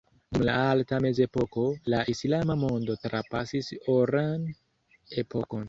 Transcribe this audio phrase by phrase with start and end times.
[0.35, 1.65] Dum la Alta Mezepoko,
[1.95, 4.51] la islama mondo trapasis oran
[5.27, 5.57] epokon.